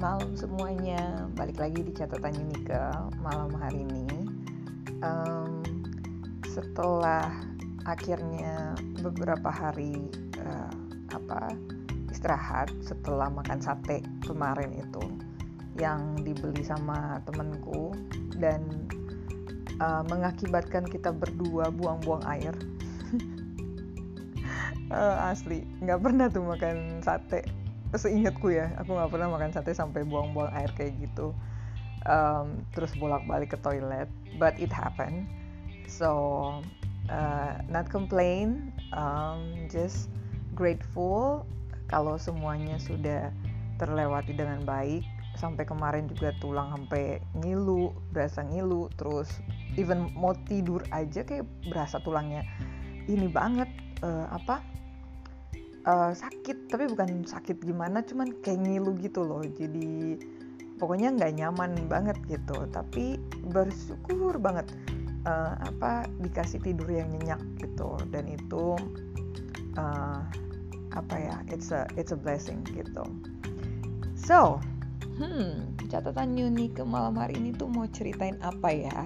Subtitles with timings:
[0.00, 4.08] malam semuanya, balik lagi di catatan Unika malam hari ini.
[5.04, 5.60] Um,
[6.48, 7.28] setelah
[7.84, 8.72] akhirnya
[9.04, 10.08] beberapa hari
[10.40, 10.72] uh,
[11.12, 11.52] apa
[12.08, 15.04] istirahat setelah makan sate kemarin itu
[15.76, 17.92] yang dibeli sama temenku
[18.40, 18.64] dan
[19.84, 22.56] uh, mengakibatkan kita berdua buang-buang air.
[24.88, 27.59] uh, asli nggak pernah tuh makan sate
[27.98, 31.34] seingatku ya aku nggak pernah makan sate sampai buang-buang air kayak gitu.
[32.08, 34.08] Um, terus bolak-balik ke toilet
[34.38, 35.26] but it happened.
[35.90, 36.62] So
[37.10, 40.12] uh, not complain um, just
[40.54, 41.44] grateful
[41.90, 43.34] kalau semuanya sudah
[43.82, 45.02] terlewati dengan baik.
[45.38, 49.40] Sampai kemarin juga tulang sampai ngilu berasa ngilu terus
[49.78, 52.46] even mau tidur aja kayak berasa tulangnya.
[53.08, 53.70] Ini banget
[54.04, 54.60] uh, apa
[55.86, 59.44] uh, sakit tapi bukan sakit gimana cuman kayak ngilu gitu loh.
[59.44, 60.20] Jadi
[60.76, 62.66] pokoknya nggak nyaman banget gitu.
[62.68, 63.16] Tapi
[63.52, 64.68] bersyukur banget
[65.24, 67.96] uh, apa dikasih tidur yang nyenyak gitu.
[68.12, 68.76] Dan itu
[69.78, 70.20] uh,
[70.90, 73.04] apa ya it's a it's a blessing gitu.
[74.18, 74.60] So
[75.20, 79.00] hmm catatan Yuni ke malam hari ini tuh mau ceritain apa ya?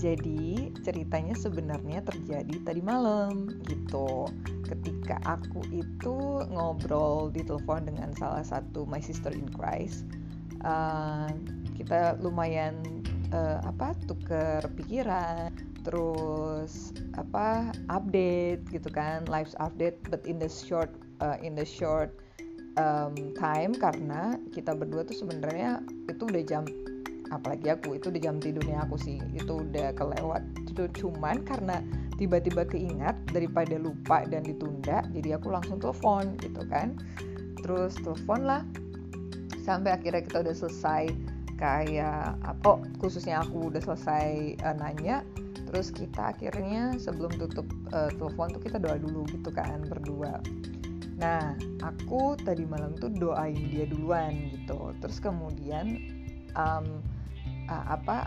[0.00, 4.24] Jadi ceritanya sebenarnya terjadi tadi malam gitu
[4.70, 10.06] ketika aku itu ngobrol di telepon dengan salah satu my sister in Christ
[10.62, 11.26] uh,
[11.74, 12.78] kita lumayan
[13.34, 15.50] uh, apa tuker pikiran
[15.82, 20.92] terus apa update gitu kan lives update but in the short
[21.24, 22.12] uh, in the short
[22.76, 26.64] um, time karena kita berdua tuh sebenarnya itu udah jam
[27.30, 31.80] apalagi aku itu udah jam tidurnya aku sih itu udah kelewat itu cuman karena
[32.20, 37.00] tiba-tiba keingat daripada lupa dan ditunda jadi aku langsung telepon gitu kan.
[37.64, 38.62] Terus telepon lah
[39.64, 41.08] sampai akhirnya kita udah selesai
[41.60, 45.20] kayak apa oh khususnya aku udah selesai uh, nanya
[45.68, 50.40] terus kita akhirnya sebelum tutup uh, telepon tuh kita doa dulu gitu kan berdua.
[51.20, 51.54] Nah
[51.84, 54.96] aku tadi malam tuh doain dia duluan gitu.
[54.98, 56.00] Terus kemudian
[56.58, 57.04] um,
[57.70, 58.26] uh, apa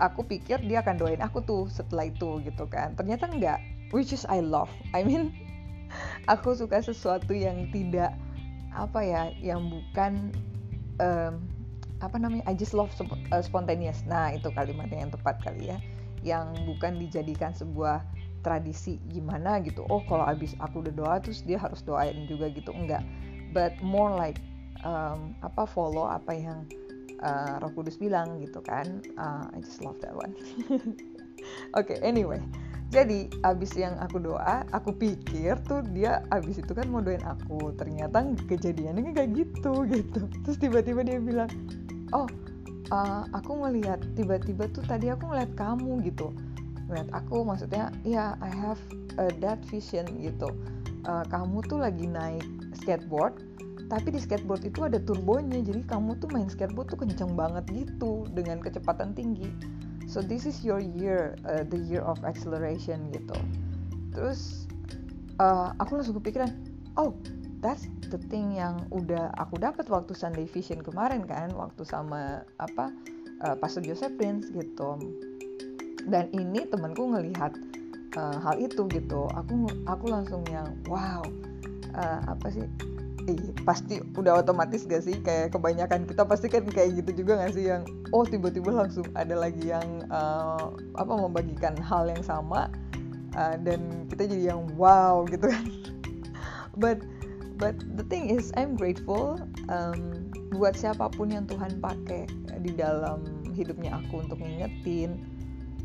[0.00, 2.96] aku pikir dia akan doain aku tuh setelah itu gitu kan.
[2.96, 3.60] Ternyata enggak.
[3.92, 4.72] Which is I love.
[4.96, 5.36] I mean
[6.32, 8.16] aku suka sesuatu yang tidak
[8.72, 10.30] apa ya yang bukan
[11.02, 11.42] um,
[12.00, 14.00] apa namanya I just love uh, spontaneous.
[14.08, 15.78] Nah itu kalimatnya yang tepat kali ya.
[16.24, 18.00] Yang bukan dijadikan sebuah
[18.40, 19.84] tradisi gimana gitu.
[19.92, 22.72] Oh kalau abis aku udah doa terus dia harus doain juga gitu.
[22.72, 23.04] Enggak.
[23.52, 24.40] But more like
[24.86, 26.64] um, apa follow apa yang
[27.22, 29.04] uh, Roh Kudus bilang gitu kan.
[29.16, 30.32] Uh, I just love that one.
[31.78, 32.40] Oke okay, anyway.
[32.90, 37.70] Jadi abis yang aku doa aku pikir tuh dia abis itu kan mau doain aku.
[37.78, 40.26] Ternyata kejadiannya kayak gitu gitu.
[40.42, 41.50] Terus tiba-tiba dia bilang
[42.10, 42.26] oh
[42.90, 46.34] uh, aku ngelihat tiba-tiba tuh tadi aku ngeliat kamu gitu.
[46.90, 48.80] Ngeliat aku maksudnya ya yeah, I have
[49.22, 50.50] uh, that vision gitu.
[51.06, 52.44] Uh, kamu tuh lagi naik
[52.76, 53.38] skateboard
[53.90, 58.22] tapi di skateboard itu ada turbonya jadi kamu tuh main skateboard tuh kenceng banget gitu
[58.30, 59.50] dengan kecepatan tinggi.
[60.06, 63.34] So this is your year uh, the year of acceleration gitu.
[64.14, 64.70] Terus
[65.42, 66.54] uh, aku langsung kepikiran
[66.94, 67.18] oh
[67.58, 72.94] that's the thing yang udah aku dapat waktu Sunday Vision kemarin kan waktu sama apa
[73.42, 75.02] uh, Pastor Joseph Prince gitu.
[76.06, 77.58] Dan ini temanku ngelihat
[78.14, 79.26] uh, hal itu gitu.
[79.34, 81.26] Aku aku langsung yang wow
[81.98, 82.66] uh, apa sih
[83.28, 85.16] iya pasti udah otomatis gak sih?
[85.20, 87.68] Kayak kebanyakan kita pasti kan kayak gitu juga gak sih?
[87.68, 92.70] Yang oh tiba-tiba langsung ada lagi yang uh, apa membagikan hal yang sama
[93.36, 95.64] uh, dan kita jadi yang wow gitu kan.
[96.80, 97.02] But
[97.60, 99.36] but the thing is I'm grateful
[99.68, 102.24] um, buat siapa pun yang Tuhan pakai
[102.64, 105.20] di dalam hidupnya aku untuk ngingetin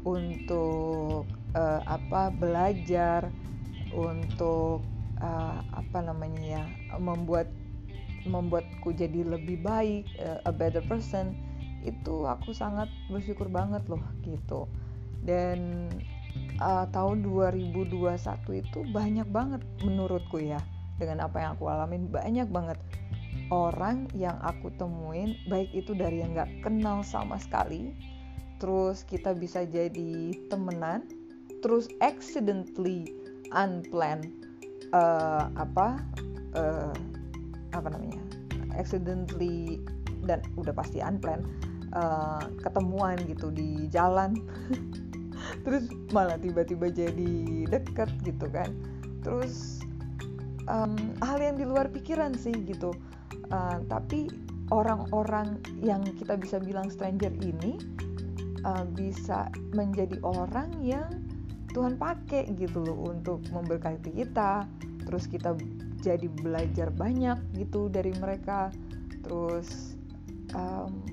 [0.05, 1.25] untuk
[1.57, 3.27] uh, apa belajar
[3.91, 4.85] untuk
[5.21, 6.63] uh, apa namanya ya
[6.97, 7.51] membuat
[8.25, 11.37] membuatku jadi lebih baik uh, a better person
[11.85, 14.65] itu aku sangat bersyukur banget loh gitu.
[15.21, 15.89] Dan
[16.59, 18.01] uh, tahun 2021
[18.61, 20.59] itu banyak banget menurutku ya
[20.97, 22.79] dengan apa yang aku alamin banyak banget
[23.51, 27.91] orang yang aku temuin baik itu dari yang nggak kenal sama sekali
[28.57, 31.03] terus kita bisa jadi temenan
[31.59, 33.11] terus accidentally
[33.51, 34.44] unplanned
[34.93, 36.01] uh, apa
[36.53, 36.95] uh,
[37.73, 38.21] apa namanya
[38.75, 39.81] accidentally
[40.25, 41.45] dan udah pasti unplanned
[41.95, 44.35] uh, ketemuan gitu di jalan.
[45.65, 48.69] Terus malah tiba-tiba jadi deket gitu kan.
[49.21, 49.81] Terus
[50.69, 52.93] um, hal yang di luar pikiran sih gitu.
[53.49, 54.29] Uh, tapi
[54.73, 57.77] orang-orang yang kita bisa bilang stranger ini
[58.65, 61.24] uh, bisa menjadi orang yang
[61.75, 64.63] Tuhan pakai gitu loh untuk memberkati kita.
[65.03, 65.59] Terus kita
[65.99, 68.71] jadi belajar banyak gitu dari mereka.
[69.27, 69.99] Terus
[70.55, 71.03] um,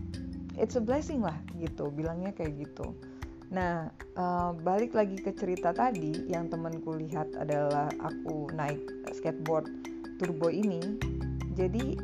[0.55, 2.95] it's a blessing lah gitu bilangnya kayak gitu.
[3.51, 8.81] Nah uh, balik lagi ke cerita tadi yang temanku lihat adalah aku naik
[9.11, 9.67] skateboard
[10.23, 10.81] turbo ini.
[11.59, 11.99] Jadi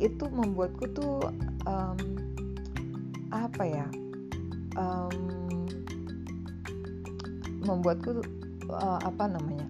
[0.00, 1.20] itu membuatku tuh
[1.68, 2.00] um,
[3.30, 3.86] apa ya
[4.74, 5.49] um,
[7.64, 8.24] membuatku
[8.72, 9.66] uh, apa namanya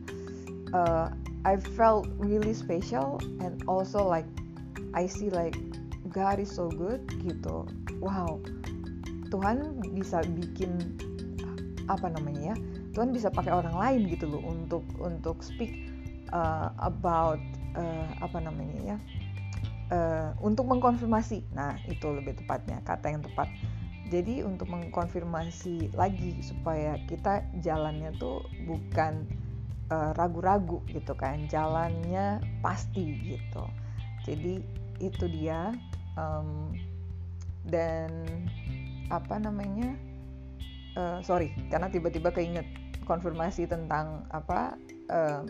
[0.74, 1.08] uh,
[1.44, 4.28] I felt really special and also like
[4.92, 5.56] I see like
[6.10, 7.70] God is so good gitu.
[8.02, 8.42] Wow.
[9.30, 10.98] Tuhan bisa bikin
[11.86, 12.56] apa namanya ya
[12.94, 15.86] Tuhan bisa pakai orang lain gitu loh untuk untuk speak
[16.34, 17.38] uh, about
[17.78, 18.96] uh, apa namanya ya
[19.94, 21.46] uh, untuk mengkonfirmasi.
[21.54, 23.46] Nah itu lebih tepatnya kata yang tepat
[24.10, 29.24] jadi untuk mengkonfirmasi lagi supaya kita jalannya tuh bukan
[29.90, 33.66] Eh, ragu-ragu uh, gitu kan jalannya pasti gitu.
[34.22, 34.62] Jadi
[35.02, 35.74] itu dia
[36.14, 36.70] um,
[37.66, 38.22] dan
[39.10, 39.98] apa namanya
[40.94, 42.70] uh, sorry karena tiba-tiba keinget
[43.02, 44.78] konfirmasi tentang apa
[45.10, 45.42] uh,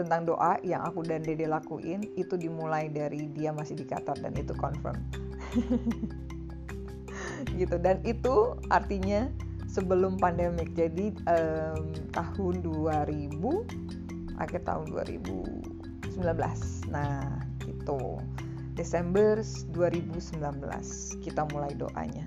[0.00, 4.32] tentang doa yang aku dan Dede lakuin itu dimulai dari dia masih di Qatar dan
[4.32, 4.96] itu confirm
[7.62, 7.78] gitu.
[7.78, 9.30] Dan itu artinya
[9.70, 10.74] sebelum pandemik.
[10.74, 13.40] Jadi um, tahun 2000
[14.40, 16.18] akhir tahun 2019
[16.90, 17.22] nah
[17.68, 18.00] itu
[18.72, 19.38] Desember
[19.76, 20.40] 2019
[21.20, 22.24] kita mulai doanya.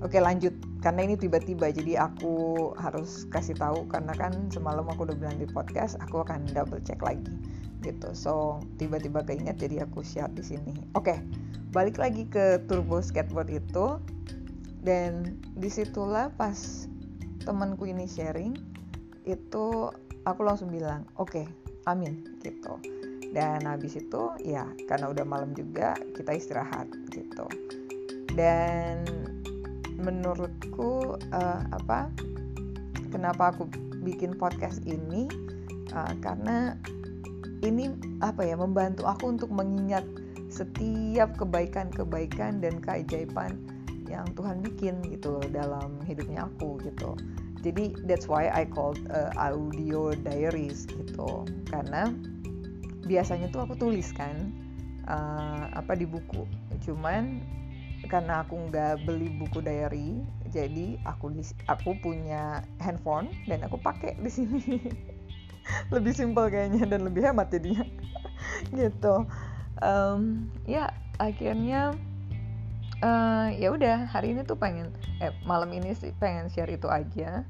[0.00, 0.54] Oke lanjut.
[0.80, 5.44] Karena ini tiba-tiba jadi aku harus kasih tahu karena kan semalam aku udah bilang di
[5.44, 7.28] podcast aku akan double check lagi
[7.84, 8.08] gitu.
[8.16, 10.72] So tiba-tiba keinget jadi aku share di sini.
[10.96, 11.20] Oke
[11.70, 14.02] balik lagi ke turbo skateboard itu
[14.80, 16.88] dan di situlah pas
[17.44, 18.56] temanku ini sharing
[19.28, 19.92] itu
[20.24, 21.46] aku langsung bilang oke okay,
[21.88, 22.80] amin gitu.
[23.30, 27.46] Dan habis itu ya karena udah malam juga kita istirahat gitu.
[28.34, 29.06] Dan
[30.00, 32.08] menurutku uh, apa
[33.12, 33.68] kenapa aku
[34.00, 35.28] bikin podcast ini
[35.92, 36.74] uh, karena
[37.60, 37.92] ini
[38.24, 40.02] apa ya membantu aku untuk mengingat
[40.50, 43.60] setiap kebaikan-kebaikan dan keajaiban
[44.10, 47.14] yang Tuhan bikin gitu loh dalam hidupnya aku gitu.
[47.62, 51.46] Jadi that's why I called uh, audio diaries gitu.
[51.70, 52.10] Karena
[53.06, 54.50] biasanya tuh aku tulis kan
[55.06, 56.42] uh, apa di buku.
[56.82, 57.38] Cuman
[58.10, 64.18] karena aku nggak beli buku diary jadi aku di, aku punya handphone dan aku pakai
[64.18, 64.60] di sini.
[65.94, 67.86] Lebih simpel kayaknya dan lebih hemat jadinya.
[68.74, 69.14] Gitu.
[69.80, 70.90] Um, ya
[71.22, 71.94] akhirnya
[73.00, 77.44] uh, ya udah hari ini tuh pengen eh malam ini sih pengen share itu aja.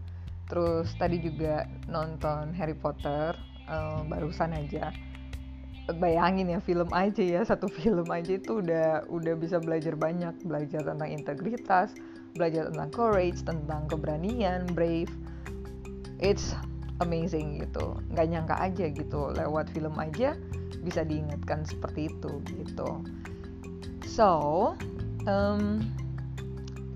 [0.50, 3.34] Terus tadi juga nonton Harry Potter
[3.70, 4.90] uh, barusan aja.
[5.90, 10.34] Bayangin ya film aja ya satu film aja itu udah udah bisa belajar banyak.
[10.46, 11.94] Belajar tentang integritas
[12.34, 15.10] belajar tentang courage tentang keberanian brave.
[16.20, 16.54] It's
[17.00, 17.96] amazing gitu.
[18.12, 20.36] Nggak nyangka aja gitu lewat film aja
[20.80, 23.02] bisa diingatkan seperti itu gitu.
[24.06, 24.72] So
[25.28, 25.84] um,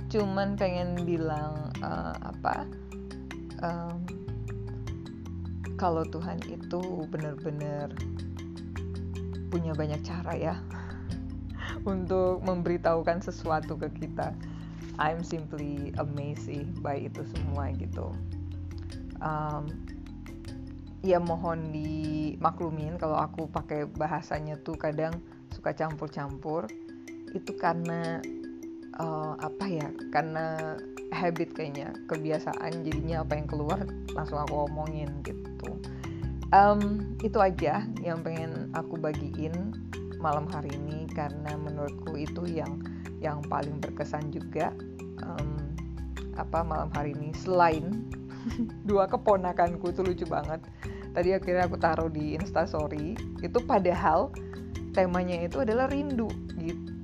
[0.09, 2.65] cuman pengen bilang uh, apa
[3.65, 3.99] um,
[5.75, 7.91] kalau Tuhan itu benar-benar
[9.51, 10.57] punya banyak cara ya
[11.91, 14.33] untuk memberitahukan sesuatu ke kita.
[14.95, 18.15] I'm simply amazed by itu semua gitu.
[19.19, 19.67] Um,
[21.03, 25.19] ya mohon dimaklumin kalau aku pakai bahasanya tuh kadang
[25.51, 26.71] suka campur-campur
[27.35, 28.23] itu karena
[29.03, 30.79] uh, apa ya karena
[31.15, 33.83] habit kayaknya kebiasaan jadinya apa yang keluar
[34.15, 35.79] langsung aku omongin gitu.
[36.55, 39.75] Um, itu aja yang pengen aku bagiin
[40.23, 42.83] malam hari ini karena menurutku itu yang
[43.19, 44.71] yang paling berkesan juga.
[45.23, 45.59] Um,
[46.35, 48.11] apa malam hari ini selain
[48.91, 50.63] dua keponakanku itu lucu banget.
[51.15, 54.35] Tadi akhirnya aku taruh di instastory itu padahal
[54.95, 56.27] temanya itu adalah rindu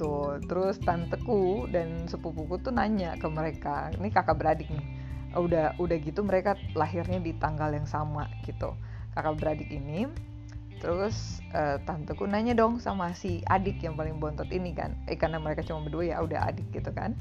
[0.01, 0.41] gitu.
[0.49, 4.87] Terus tanteku dan sepupuku tuh nanya ke mereka ini kakak beradik nih.
[5.37, 8.73] Udah udah gitu mereka lahirnya di tanggal yang sama gitu.
[9.13, 10.09] Kakak beradik ini
[10.81, 14.97] terus uh, tanteku nanya dong sama si adik yang paling bontot ini kan.
[15.05, 17.13] Eh karena mereka cuma berdua ya udah adik gitu kan.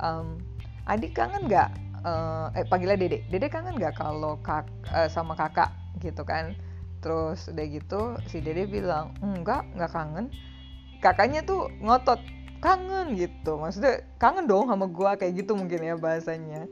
[0.00, 0.40] Um,
[0.88, 1.68] adik kangen nggak?
[2.00, 3.20] Uh, eh panggilnya dede.
[3.28, 5.68] Dede kangen nggak kalau kak uh, sama kakak?
[6.00, 6.56] Gitu kan.
[7.04, 10.32] Terus udah gitu si dede bilang enggak nggak kangen
[11.04, 12.16] kakaknya tuh ngotot
[12.64, 13.60] kangen gitu.
[13.60, 16.64] Maksudnya kangen dong sama gua kayak gitu mungkin ya bahasanya.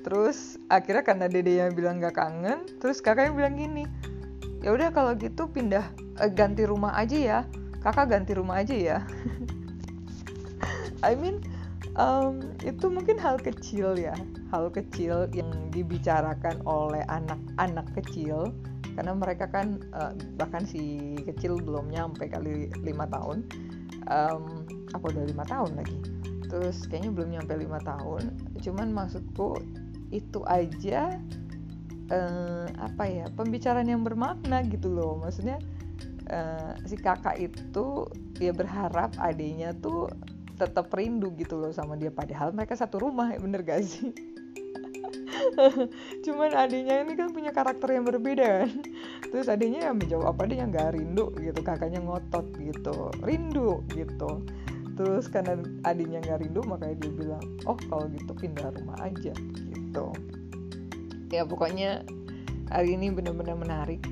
[0.00, 3.84] Terus akhirnya karena dede yang bilang gak kangen terus kakaknya bilang gini
[4.64, 5.84] ya udah kalau gitu pindah
[6.24, 7.38] eh, ganti rumah aja ya.
[7.84, 8.98] Kakak ganti rumah aja ya.
[11.04, 11.44] I mean
[12.00, 14.16] um, itu mungkin hal kecil ya.
[14.48, 18.56] Hal kecil yang dibicarakan oleh anak-anak kecil
[18.94, 23.46] karena mereka kan uh, bahkan si kecil belum nyampe kali lima tahun.
[24.10, 25.98] Um, apa udah lima tahun lagi?
[26.46, 28.30] Terus kayaknya belum nyampe lima tahun.
[28.62, 29.58] Cuman maksudku
[30.14, 31.18] itu aja
[32.14, 35.18] uh, apa ya pembicaraan yang bermakna gitu loh.
[35.18, 35.58] Maksudnya
[36.30, 38.06] uh, si kakak itu
[38.38, 40.10] ya berharap adiknya tuh
[40.54, 42.14] tetap rindu gitu loh sama dia.
[42.14, 44.33] Padahal mereka satu rumah ya bener gak sih
[46.24, 48.70] cuman adiknya ini kan punya karakter yang berbeda kan.
[49.30, 51.32] Terus adiknya yang menjawab apa dia nggak rindu?
[51.40, 54.44] gitu kakaknya ngotot gitu rindu gitu.
[54.94, 59.34] Terus karena adiknya nggak rindu makanya dia bilang oh kalau gitu pindah rumah aja
[59.70, 60.06] gitu.
[61.32, 62.06] Ya pokoknya
[62.70, 64.02] hari ini benar-benar menarik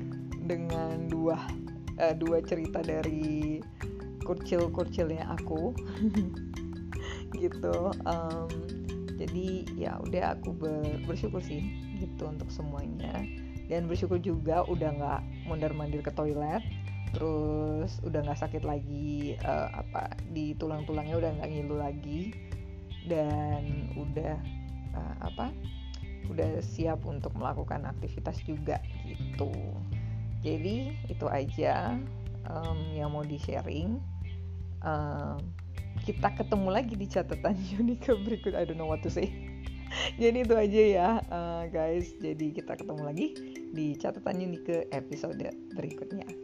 [0.43, 1.39] dengan dua
[1.99, 3.63] uh, dua cerita dari
[4.23, 5.71] kurcil-kurcilnya aku.
[7.33, 7.75] Gitu
[8.07, 8.51] um,
[9.23, 9.47] jadi
[9.79, 11.63] ya udah aku ber, bersyukur sih
[12.03, 13.23] gitu untuk semuanya.
[13.71, 16.61] Dan bersyukur juga udah nggak mondar mandir ke toilet
[17.13, 22.35] terus udah nggak sakit lagi uh, apa di tulang-tulangnya udah nggak ngilu lagi.
[23.07, 24.35] Dan udah
[24.95, 25.51] uh, apa
[26.31, 29.51] udah siap untuk melakukan aktivitas juga gitu.
[30.43, 31.95] Jadi itu aja
[32.47, 33.99] um, yang mau di sharing
[34.83, 35.39] uh,
[36.03, 38.53] kita ketemu lagi di catatan Unika berikut.
[38.53, 39.31] I don't know what to say.
[40.21, 42.11] Jadi itu aja ya uh, guys.
[42.19, 43.27] Jadi kita ketemu lagi
[43.71, 46.42] di catatan Unika episode berikutnya